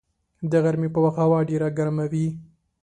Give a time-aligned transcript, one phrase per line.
[0.51, 2.27] د غرمې په وخت هوا ډېره ګرمه وي